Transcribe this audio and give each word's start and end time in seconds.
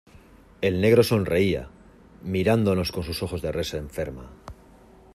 el 0.61 0.81
negro 0.81 1.03
sonreía, 1.03 1.69
mirándonos 2.23 2.91
con 2.91 3.03
sus 3.03 3.21
ojos 3.21 3.43
de 3.43 3.51
res 3.51 3.75
enferma: 3.75 4.31